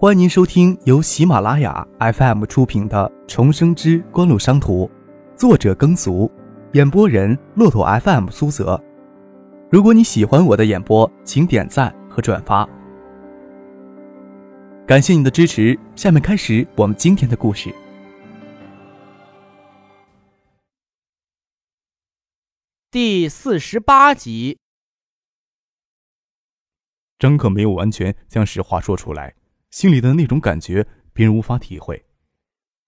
[0.00, 4.86] 欢迎您收听由喜马拉雅 FM 出品的《重生之官路商途》，
[5.36, 6.30] 作者耕俗，
[6.74, 8.80] 演播人骆驼 FM 苏泽。
[9.68, 12.64] 如果你喜欢我的演播，请点赞和转发，
[14.86, 15.76] 感谢你的支持。
[15.96, 17.74] 下面开始我们今天的故事。
[22.92, 24.60] 第四十八集，
[27.18, 29.34] 张克没有完全将实话说出来。
[29.70, 32.04] 心里的那种感觉，别人无法体会。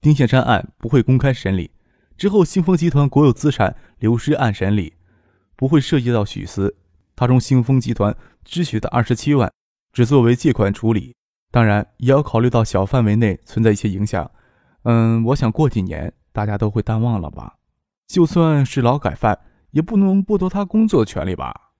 [0.00, 1.70] 丁宪山案不会公开审理，
[2.16, 4.94] 之后兴丰集团国有资产流失案审理，
[5.56, 6.76] 不会涉及到许思。
[7.14, 9.52] 他从兴丰集团支取的二十七万，
[9.92, 11.14] 只作为借款处理，
[11.50, 14.30] 当然也要考虑到小范围内存在一些影响。
[14.84, 17.58] 嗯，我想过几年大家都会淡忘了吧？
[18.06, 19.38] 就算是劳改犯，
[19.72, 21.72] 也不能剥夺他工作权利吧？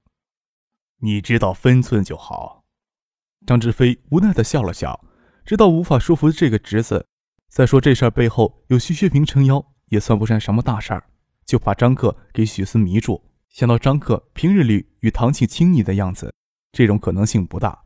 [0.98, 2.59] 你知道分寸就好。
[3.46, 5.04] 张志飞无奈地笑了笑，
[5.44, 7.06] 知道无法说服这个侄子。
[7.48, 11.04] 再说这事儿背后有徐学平撑腰，也算不上什么大事儿，
[11.44, 13.20] 就怕张克给许思迷住。
[13.48, 16.32] 想到张克平日里与唐庆亲昵的样子，
[16.70, 17.76] 这种可能性不大。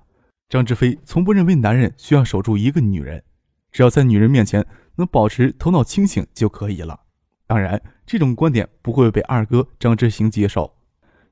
[0.51, 3.25] 张志飞从不认为男人需要守住一个女人，
[3.73, 7.01] 只要在女人面前能保持头脑清醒就可以了。
[7.47, 10.77] 当然，这种观点不会被二哥张之行接受。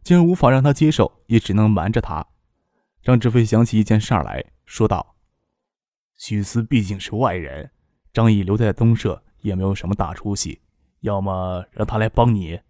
[0.03, 2.27] 既然无法让他接受，也只能瞒着他。
[3.03, 5.17] 张志飞想起一件事来说道
[6.14, 7.72] ：“许思毕竟是外人，
[8.12, 10.61] 张毅留在东社也没有什么大出息，
[11.00, 12.61] 要么让他来帮你。”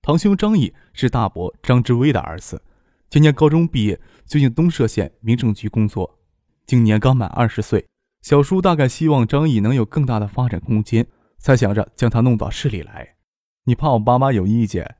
[0.00, 2.62] 堂兄张毅是大伯张志威的儿子，
[3.10, 6.18] 今年高中毕业，最近东社县民政局工作，
[6.64, 7.86] 今年刚满二十岁。
[8.22, 13.16] 小叔大概希望张毅能有更大的发展空间，才想着将他弄到市里来。
[13.64, 14.96] 你怕我爸妈有意见？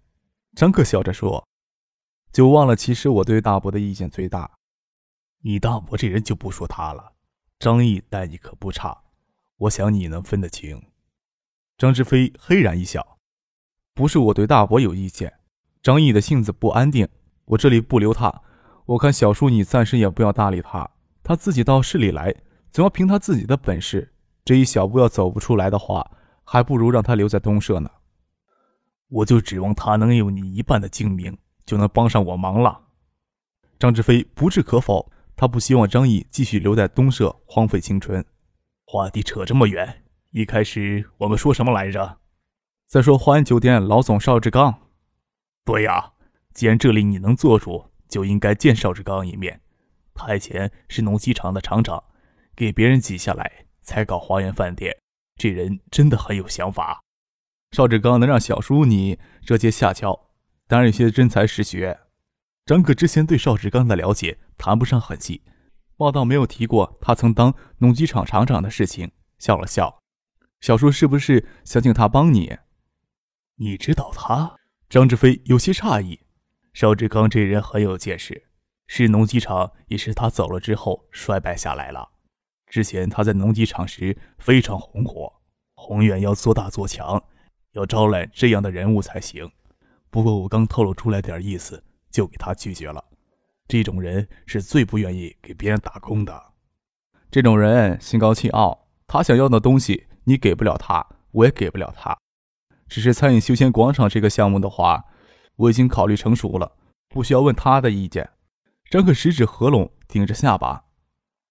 [0.55, 1.49] 张克笑着说
[2.31, 4.51] ：“就忘了，其实我对大伯的意见最大。”
[5.43, 7.13] 你大伯这人就不说他了，
[7.61, 9.05] 张毅待你可不差，
[9.57, 10.83] 我想你能分得清。
[11.77, 13.19] 张志飞嘿然一笑，
[13.95, 15.33] 不是我对大伯有意见，
[15.81, 17.09] 张毅的性子不安定，
[17.45, 18.43] 我这里不留他。
[18.85, 20.91] 我看小叔你暂时也不要搭理他，
[21.23, 22.35] 他自己到市里来，
[22.73, 24.13] 总要凭他自己的本事。
[24.45, 26.11] 这一小步要走不出来的话，
[26.43, 27.89] 还不如让他留在东社呢。
[29.09, 32.81] 我就指望他能有你一半的精明，就能帮上我忙了。
[33.79, 35.13] 张志飞不置可否。
[35.41, 38.25] 他不希望张毅继续留在东社荒废青春。
[38.85, 42.19] 话题扯这么远，一开始我们说什么来着？
[42.89, 44.89] 再说华安酒店老总邵志刚。
[45.65, 46.15] 对呀，
[46.55, 49.61] 既然这里你能做主，就应该见邵志刚一面。
[50.13, 52.03] 他以前是农机厂的厂长，
[52.57, 54.99] 给别人挤下来才搞花园饭店，
[55.37, 57.05] 这人真的很有想法。
[57.71, 60.31] 邵志刚能让小叔你这接下桥，
[60.67, 62.01] 当然有些真才实学。
[62.69, 64.37] 张可之前对邵志刚的了解。
[64.59, 65.41] 谈不上很细，
[65.97, 69.11] 报道没有提过他曾当农机厂厂长的事情。
[69.39, 70.03] 笑了笑，
[70.61, 72.59] 小叔是不是想请他帮你？
[73.57, 74.55] 你知道他？
[74.91, 76.21] 张志飞有些诧异。
[76.75, 78.49] 邵志刚这人很有见识，
[78.87, 82.11] 是农机厂也是他走了之后衰败下来了。
[82.67, 85.33] 之前他在农机厂时非常红火，
[85.73, 87.25] 宏远要做大做强，
[87.73, 89.51] 要招揽这样的人物才行。
[90.11, 93.05] 不过我刚透露出来点意思，就给他拒绝了。
[93.67, 96.53] 这种人是最不愿意给别人打工的。
[97.31, 102.17] 这种人心高气傲，他想要的东西你给不了他，我也给不了他。
[102.89, 105.05] 只是餐饮休闲广场这个项目的话，
[105.57, 106.73] 我已经考虑成熟了，
[107.09, 108.31] 不需要问他的意见。
[108.91, 110.85] 张克食指合拢，顶着下巴。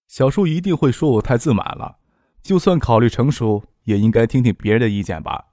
[0.07, 1.99] 小叔一定会说我太自满了。
[2.41, 5.49] 就算考虑成熟，也应该听听别人的意见吧。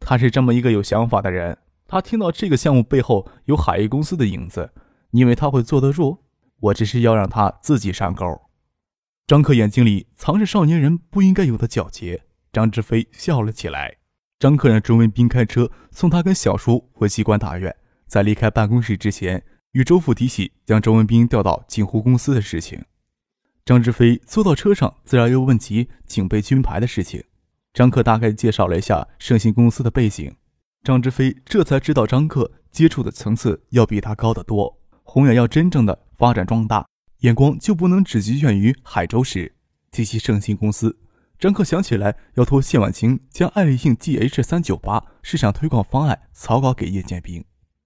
[0.00, 1.56] 他是这么一个有想法的人。
[1.92, 4.72] 他听到这个项目背后有海域公司的影子。
[5.10, 6.20] 你以为他会坐得住？
[6.58, 8.24] 我只是要让他自己上钩。
[9.26, 12.22] 张克眼睛里藏着少年人不应该有的皎洁。
[12.50, 13.98] 张志飞笑了起来。
[14.38, 17.76] 张克让周文斌开车送他跟小叔回机关大院，
[18.06, 22.82] 在离开办公室之前，与周父提起将周文斌调到锦湖公司的事情。
[23.66, 27.22] 张志飞坐到车上，自然又问及警备军牌的事情。
[27.74, 30.34] 张克大概介绍了一下盛兴公司的背景。
[30.84, 34.80] 张志飞这才知道，张克接触的层次要比他高得多。
[35.04, 36.84] 宏远要真正的发展壮大，
[37.20, 39.54] 眼光就不能只局限于海州市。
[39.92, 40.98] 提起盛兴公司，
[41.38, 47.44] 张克想起来要托谢婉清将爱立信 GH 三九八市场推广方案草稿给叶剑兵。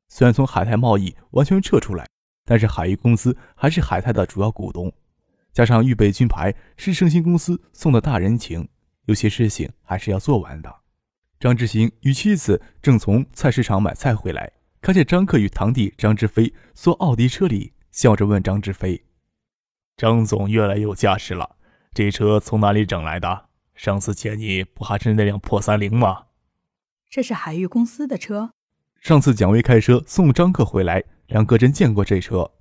[0.09, 2.07] 虽然从海泰贸易完全撤出来，
[2.47, 4.91] 但是海域公司还是海泰的主要股东。
[5.53, 8.67] 加上预备军牌是盛兴公司送的大人情，
[9.05, 10.75] 有些事情还是要做完的。
[11.39, 14.53] 张志行与妻子正从菜市场买菜回来。
[14.81, 19.05] 看见张克与堂弟张志飞坐奥迪车里，笑着问张志飞
[19.97, 21.57] ：“张总越来越有架势了，
[21.93, 23.47] 这车从哪里整来的？
[23.75, 26.27] 上次见你不还是那辆破三菱吗？
[27.11, 28.53] 这是海域公司的车。
[29.01, 32.53] 上次蒋薇开车送张克回来，梁克真见过这车。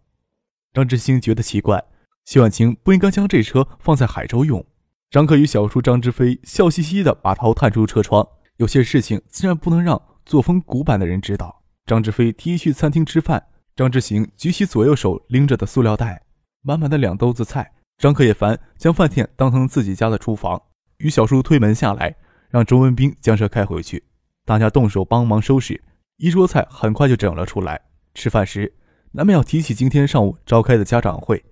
[0.74, 1.83] 张志兴觉得奇怪，
[2.25, 4.66] 谢婉清不应该将这车放在海州用。
[5.10, 8.28] 张克与小叔张志飞笑嘻嘻地把头探出车窗。
[8.57, 11.63] 有些事情自然不能让作风古板的人知道。
[11.86, 16.24] 张志飞提议去餐厅吃饭，张志行举起左右手拎着的塑料袋，
[16.62, 17.69] 满满的两兜子菜。
[17.98, 20.62] 张克也烦，将饭店当成自己家的厨房，
[20.98, 22.16] 与小叔推门下来，
[22.50, 24.04] 让周文斌将车开回去。
[24.46, 25.81] 大家动手帮忙收拾，
[26.18, 27.81] 一桌菜很快就整了出来。
[28.13, 28.74] 吃饭时，
[29.12, 31.44] 难免要提起今天上午召开的家长会。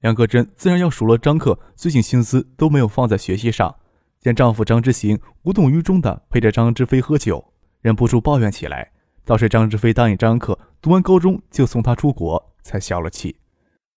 [0.00, 3.74] 梁克珍自然要数落张克最近心思都没有放在学习上。
[4.22, 7.44] 见丈夫张之行无动于衷地陪着张之飞喝酒，
[7.80, 8.92] 忍不住抱怨起来。
[9.24, 13.36] 倒是张之飞答应张克，读完高中就送他出国，才消了气。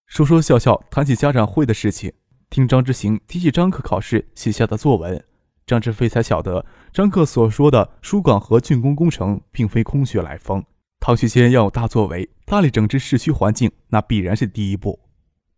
[0.08, 2.12] 说说笑笑谈起家长会的事情，
[2.50, 5.24] 听张之行提起张克考试写下的作文，
[5.68, 10.64] 张之飞才晓得张克所说的疏港河竣工工程并非空穴来风。
[11.00, 15.00] 唐学谦要有大作为，大力整治市区环境，那必然是第一步。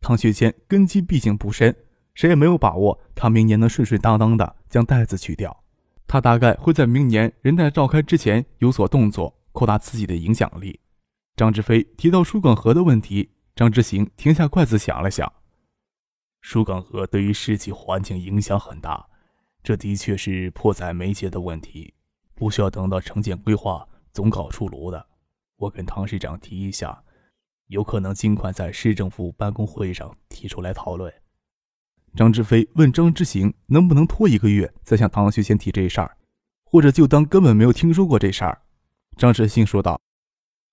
[0.02, 1.76] 唐学谦根基毕竟不深，
[2.18, 5.64] 谁也没有把握他明年能顺顺当当的将袋子取掉。
[6.08, 10.80] 他大概会在明年人大召开之前有所动作，扩大自己的影响力。
[11.36, 13.30] 张志飞提到疏港河的问题。
[13.56, 15.32] 张之行停下筷子，想了想。
[16.42, 19.08] 疏港河对于市区环境影响很大，
[19.62, 21.94] 这的确是迫在眉睫的问题，
[22.34, 25.08] 不需要等到城建规划总稿出炉的。
[25.58, 27.04] 我跟唐市长提一下，
[27.68, 31.14] 有可能尽快在市政府办公会议上提出来讨论。
[32.18, 36.18] 张志飞问张之行能不能拖一个月再向唐学谦提这事儿，
[36.64, 38.60] 或者就当根本没有听说过这事儿。
[39.16, 40.02] 张之行说道：“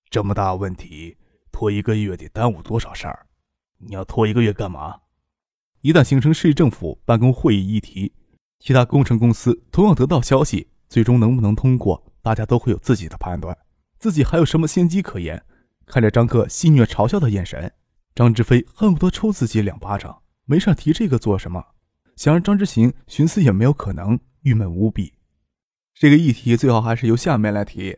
[0.09, 1.17] 这么大问题。”
[1.53, 3.27] 拖一个月得耽误多少事儿？
[3.77, 5.01] 你要拖一个月干嘛？
[5.81, 8.11] 一旦形成市政府办公会议议题，
[8.59, 13.55] 其他工程公司同样得到消息，最终能不能通过，大家都会有自己的判断。
[13.99, 15.45] 自己还有什么先机可言？
[15.85, 17.71] 看着张克戏谑嘲笑的眼神，
[18.15, 20.23] 张志飞恨不得抽自己两巴掌。
[20.45, 21.65] 没事提这个做什么？
[22.15, 25.13] 想让张之行寻思也没有可能，郁闷无比。
[25.93, 27.97] 这个议题最好还是由下面来提。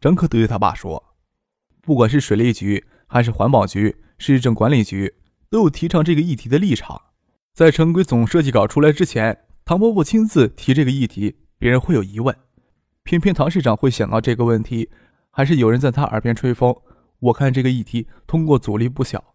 [0.00, 1.16] 张克对他爸说。
[1.82, 5.14] 不管是水利局还是环保局、市政管理局，
[5.48, 7.00] 都有提倡这个议题的立场。
[7.54, 12.36] 在城规总设计稿出来之前，唐伯伯亲自提这个议题，别人会有疑问。
[13.02, 14.90] 偏偏唐市长会想到这个问题，
[15.30, 16.76] 还是有人在他耳边吹风。
[17.18, 19.34] 我看这个议题通过阻力不小，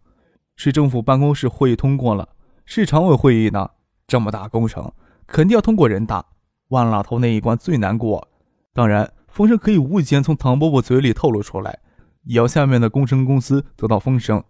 [0.56, 2.35] 市政府办公室会议通过了，
[2.66, 3.70] 市常委会议呢？
[4.08, 4.92] 这么大工程，
[5.28, 6.26] 肯定要通过人大。
[6.70, 8.28] 万老头那一关最难过。
[8.74, 11.80] 当然，风声可以无意间从唐伯伯嘴里透露出来。
[12.24, 14.44] 也要下面的工程公司得到风声，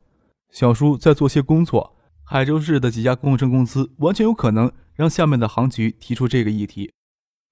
[0.49, 1.97] 小叔在做些工作。
[2.23, 6.93] 海州市的几家工程公司完全有可能让下面的行局提出这个议题，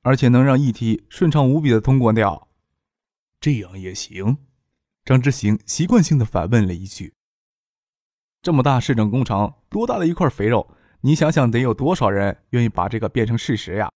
[0.02, 2.48] 而且能让议题顺畅无比的通过掉。
[3.42, 4.38] 这样也行？
[5.04, 7.14] 张之行习惯性的反问了一句
[8.44, 10.70] ：“这么大市政工程，多大的一块肥肉？
[11.00, 13.90] 你想想，得有多少人愿意把这个变成事实呀？”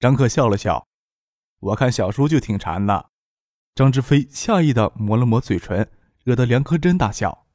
[0.00, 0.86] 张克笑了笑
[1.60, 3.10] ：“我看小叔就挺馋的。”
[3.76, 5.86] 张志飞诧异的抹了抹嘴唇，
[6.24, 7.46] 惹得梁科真大笑。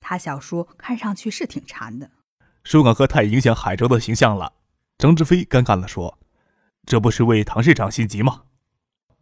[0.00, 2.10] 他小叔看上去是挺馋的。
[2.62, 4.52] 疏港河太影响海州的形象了。
[4.98, 6.18] 张志飞尴尬的说
[6.84, 8.42] ：“这不是为唐市长心急吗？”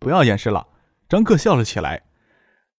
[0.01, 0.67] 不要掩饰了。
[1.09, 2.03] 张克笑了起来。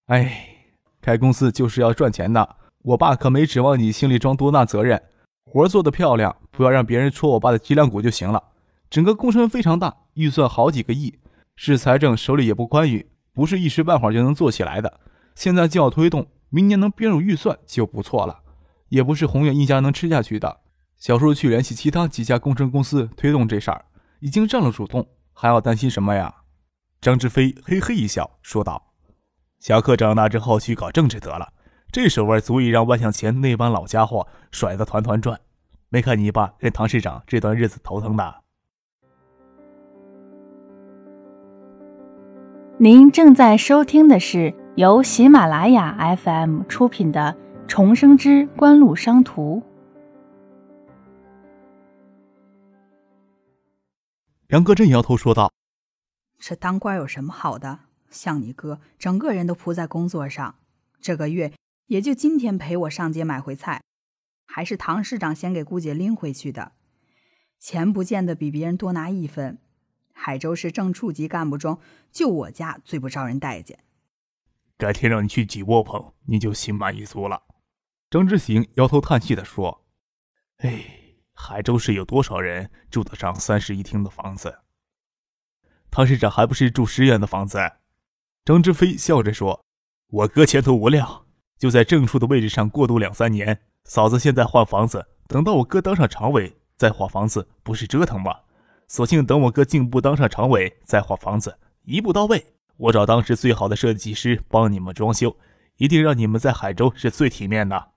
[0.08, 0.66] 哎，
[1.00, 2.58] 开公司就是要赚钱的。
[2.84, 5.02] 我爸可没指望你心里装多大责任。
[5.44, 8.44] 活做得漂亮，不要让别人戳我爸的脊梁骨就行了。
[8.90, 11.20] 整个工程非常大，预算好几个亿，
[11.56, 13.10] 市财政手里也不宽裕。
[13.34, 15.00] 不是一时半会儿就能做起来的，
[15.36, 18.40] 现在就要推动，明年能编入预算就不错了。
[18.90, 20.60] 也不是宏远一家能吃下去的。
[20.98, 23.86] 小叔去联系其他几家工程公司推动这事儿，
[24.20, 26.34] 已经占了主动，还要担心什么呀？
[27.00, 28.92] 张志飞嘿嘿一笑说道
[29.60, 31.54] ：“小克长大之后去搞政治得了，
[31.92, 35.40] 这手腕足以让万向前那帮老家伙甩得团团转。
[35.90, 38.42] 没看你爸跟唐市长这段日子头疼的。”
[42.82, 47.36] 您正在收听的是由喜马拉雅 FM 出品的
[47.68, 49.62] 《重生之官路商途》。
[54.50, 55.52] 杨哥正摇头说道
[56.40, 57.80] ：“这当官有什么好的？
[58.10, 60.56] 像你哥，整个人都扑在工作上，
[61.02, 61.52] 这个月
[61.90, 63.82] 也就今天陪我上街买回菜，
[64.46, 66.74] 还是唐市长先给姑姐拎回去的，
[67.60, 69.58] 钱不见得比别人多拿一分。”
[70.14, 71.80] 海州市正处级干部中，
[72.12, 73.80] 就我家最不招人待见。
[74.78, 77.42] 改天让你去挤窝棚，你就心满意足了。
[78.12, 79.84] 张之行摇头叹气地说
[80.60, 84.60] ：“哎，海州市有多少人住得上三室一厅的房子？
[85.90, 87.58] 唐市长还不是住十元的房子？
[88.46, 89.66] 张之飞笑着说
[90.08, 91.26] ：“我哥前途无量，
[91.60, 93.60] 就在正处的位置上过渡两三年。
[93.84, 98.34] 嫂子现在换房子，等到我哥当上常委再换房子，不是折腾吗？
[98.88, 102.44] 索性等我哥进步当上常委再换房子，一步到位。
[102.78, 105.36] 我找当时最好的设计师帮你们装修，
[105.78, 107.90] 一定让你们在海州是最体面的。”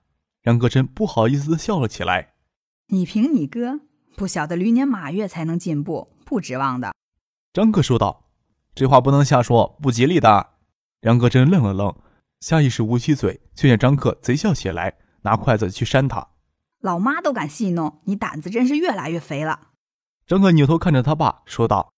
[0.45, 2.33] 杨格真不好意思的笑了起来
[2.89, 3.81] ：“你凭你哥，
[4.17, 6.93] 不晓得驴年马月才能进步，不指望的。”
[7.55, 8.25] 张哥说道
[8.75, 10.49] ：“这话不能瞎说，不吉利的。”
[11.03, 11.95] 杨格真愣了愣，
[12.43, 16.31] 下意识捂起嘴，却见张克贼笑起来，拿筷子去扇他。
[16.81, 19.69] 老妈都敢戏弄，你胆子真是越来越肥了。
[20.27, 21.95] 张克扭头看着他爸，说道：“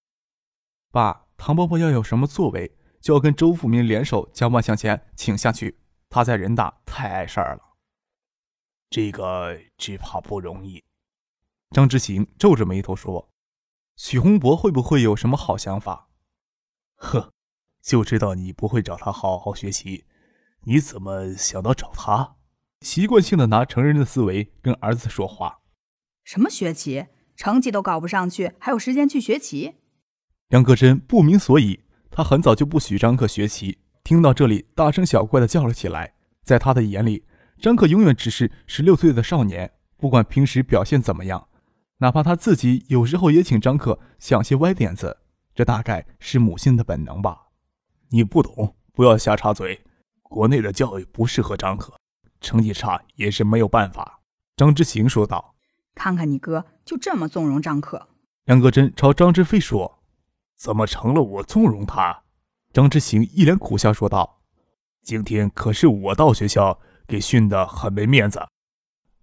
[0.92, 5.80] 爸，唐伯伯要有什么作为，就要跟周富民联手将万向前请下去。
[6.10, 7.62] 他在人大太碍事儿了，
[8.90, 10.84] 这个只怕不容易。”
[11.72, 13.30] 张之行皱着眉头说。
[13.96, 16.08] 许洪博会不会有什么好想法？
[16.96, 17.32] 呵，
[17.80, 20.04] 就知道你不会找他好好学习，
[20.66, 22.36] 你怎么想到找他？
[22.80, 25.60] 习惯性的拿成人的思维跟儿子说话。
[26.24, 27.06] 什么学棋？
[27.36, 29.74] 成绩都搞不上去，还有时间去学棋？
[30.50, 31.80] 杨克真不明所以。
[32.10, 36.14] 他很早就不许张克学棋，听到这里，大声小怪的叫了起来。
[36.44, 37.24] 在他的眼里，
[37.58, 41.48] 张克永远只是十六岁的少年，不管平时表现怎么样。
[41.98, 45.18] 哪怕他自己有时候也请张克想些歪点子，
[45.54, 47.48] 这大概是母性的本能吧。
[48.10, 49.82] 你不懂，不要瞎插嘴。
[50.34, 51.94] 国内的教育不适合张可，
[52.40, 54.20] 成绩差也是没有办法。”
[54.58, 55.54] 张之行说道。
[55.94, 58.08] “看看你哥就这么纵容张可。”
[58.46, 60.00] 杨格真朝张之飞说。
[60.58, 62.24] “怎么成了我纵容他？”
[62.74, 64.40] 张之行一脸苦笑说道。
[65.04, 68.44] “今天可是我到学校，给训得很没面子。”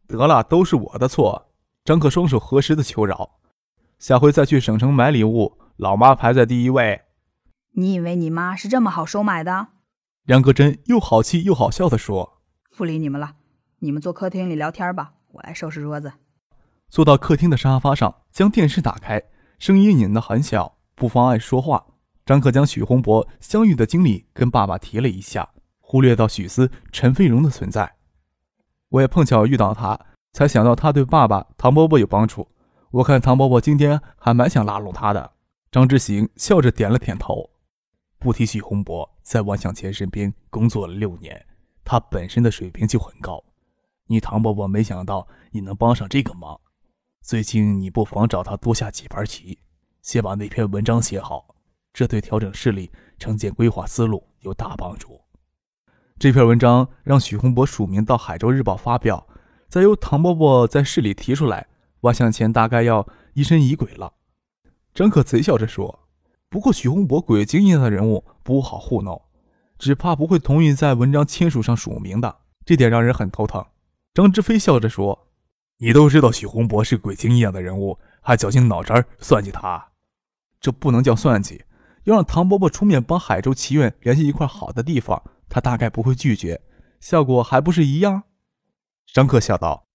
[0.08, 1.52] 得了，都是我的错。
[1.84, 3.40] 张克双手合十的求饶，
[4.00, 7.02] 下回再去省城买礼物，老妈排在第一位。
[7.74, 9.68] 你以为你妈是这么好收买的？
[10.26, 12.42] 杨格真又好气又好笑的说
[12.78, 13.36] ：“不理你们了，
[13.80, 16.14] 你们坐客厅里聊天吧，我来收拾桌子。”
[16.90, 19.22] 坐到客厅的沙发上，将电视打开，
[19.58, 21.86] 声音拧得很小，不妨碍说话。
[22.26, 25.50] 张克将许洪博相遇的经历跟爸爸提了一下，
[25.80, 27.96] 忽略到许思、陈飞荣的存在。
[28.90, 30.00] 我也碰巧遇到他。
[30.34, 32.48] 才想到他对爸爸唐伯伯有帮助，
[32.92, 35.34] 我看唐伯伯今天还蛮想拉拢他的。
[35.70, 37.51] 张之行笑着点了点头。
[38.22, 41.44] 不提许洪博在万向前身边工作了六年，
[41.84, 43.44] 他本身的水平就很高。
[44.06, 46.62] 你唐伯伯没想到你能帮上这个忙。
[47.24, 49.58] 最近你不妨找他多下几盘棋，
[50.04, 51.56] 先把那篇文章写好，
[51.92, 55.20] 这对调整势力、城建规划思路有大帮助。
[56.20, 59.28] 这篇文章让许洪博署名到《海州日报》发表。
[59.68, 61.66] 再由唐伯伯在市里提出来，
[62.02, 64.14] 万向前大概要疑神疑鬼了。
[64.94, 66.00] 张可贼笑着说
[66.52, 69.22] ：“不过许洪博鬼精一样的人物不好糊弄，
[69.80, 73.66] 只怕不会同意在文章签署上署名的，这点让人很头疼。”
[74.14, 75.30] 张志飞笑着说
[75.80, 79.92] ：“你都知道许洪博是鬼精一样的人物，还绞尽脑汁算计他？
[80.60, 81.64] 这不能叫算计。
[82.04, 86.60] 要让唐伯伯出面帮海州棋院联系一块好的地方，他大概不会拒绝，
[87.00, 88.24] 效果还不是一样？”
[89.14, 89.86] 张克笑道：“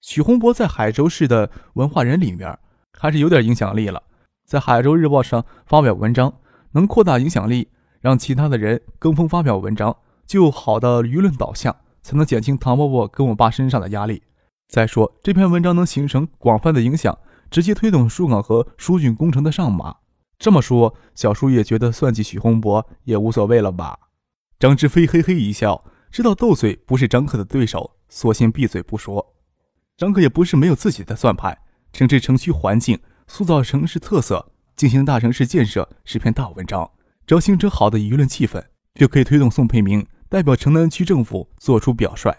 [0.00, 2.58] 许洪博在海州市的文化人里面
[2.90, 4.02] 还是有点影响力了，
[4.50, 6.34] 在《海州日报》上发表文章，
[6.72, 7.68] 能扩大影响力，
[8.00, 14.24] 让其他的人跟风发表文章，就好的舆论导向，才能减轻唐伯伯跟我爸身上的压力。
[14.66, 17.16] 再说这篇文章能形成广泛的影响，
[17.48, 19.94] 直接推动疏港和疏浚工程的上马。
[20.36, 23.96] 这么说，小叔也觉得算计许洪博也无所谓了吧？”
[24.58, 27.92] 张志飞嘿嘿一笑，知道斗嘴不是张克的对手。
[28.08, 29.24] 索性闭嘴不说。
[29.96, 31.56] 张克也不是没有自己的算盘。
[31.92, 32.96] 城市城区环境、
[33.32, 36.90] 塑造城市特色、进行大城市建设是篇大文章。
[37.24, 38.60] 只要形成好的舆论气氛，
[38.96, 42.36] 就可以推动宋培明代表城南区政府做出表率。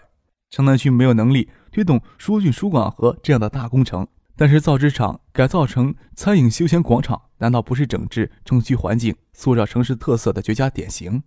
[0.50, 4.06] 城南区没有能力推动疏浚疏管河这样的大工程，
[4.36, 11.22] 但是造纸厂改造成餐饮休闲广场，难道不是整治城区环境、塑造城市特色的绝佳典型？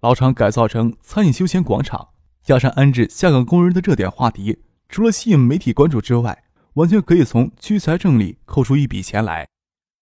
[0.00, 2.08] 老厂改造成餐饮休闲广场。
[2.42, 9.46] 加上安置下岗工人的热点话题，除了吸引媒体关注之外，完全可以从区财政里扣出一笔钱来。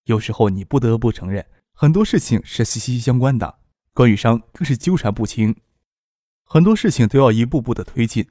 [0.04, 3.58] 有时候你不得不承认，很多事情是息息相关的，
[3.92, 5.54] 官与商更是纠缠不清。
[6.44, 8.26] 很多事情都要一步步的推进，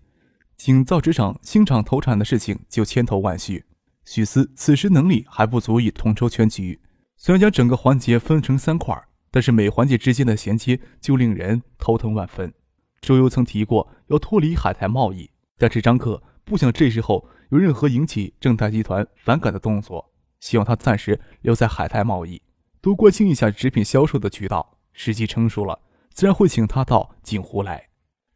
[0.57, 3.65] 仅造纸厂新厂投产的事情就千头万绪。
[4.05, 6.79] 许思此时能力还不足以统筹全局，
[7.15, 8.97] 虽然将整个环节分成三块，
[9.29, 12.53] 但是每环节之间的衔接就令人头疼万分。
[13.01, 22.41] 周游曾提过要脱离海苔贸易，但是张克不想这时候有任何引起正泰集团反感的动作，希望他暂时留在海泰贸易，
[22.81, 24.77] 多关心一下纸品销售的渠道。
[24.91, 25.79] 时机成熟了，
[26.11, 27.87] 自然会请他到锦湖来。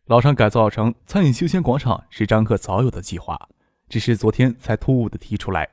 [0.06, 3.50] 老厂改造成餐饮休闲广场是张克早有的计划，
[3.90, 5.68] 只是昨天才突兀的提出来，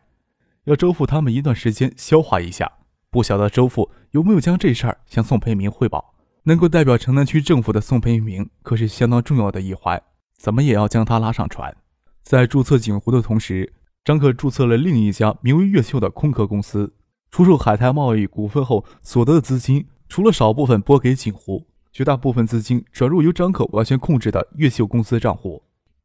[0.64, 2.73] 要周父他们一段时间消化一下。
[3.11, 6.14] 不晓得周父有没有将这事儿向宋培明汇报？
[6.44, 10.02] 能够代表城南区政府的宋培明可是相当重要的一环，
[10.38, 11.76] 怎么也要将他拉上船。
[12.23, 13.73] 在注册锦湖的同时，
[14.05, 16.95] 张克注册了另一家名为越秀的空壳公司。
[17.31, 25.62] 出售海泰贸易股份后所得的资金，除了少部分拨给锦湖，绝大部分资金转入由张克完全控制的越秀公司账户，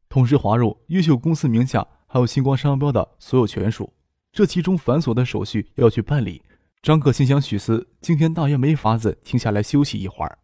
[0.08, 3.92] 同时划入越秀公司名下还有星光商标的所有权属。
[4.32, 6.42] 这其中繁琐的手续要去办理。
[6.82, 10.38] 张克心想：许思今天大约没法子停下来休息一会儿。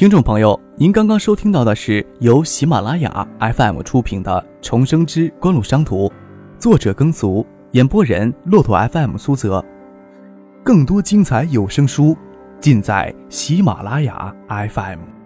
[0.00, 6.08] 听众朋友，您刚刚收听到的是由喜马拉雅 FM 出品的《重生之官路商途》，
[6.58, 9.62] 作者耕俗，演播人骆驼 FM 苏泽。
[10.64, 12.16] 更多精彩有声书，
[12.58, 15.19] 尽在喜马拉雅 FM。